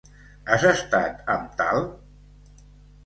[0.53, 1.85] Has estat amb tal?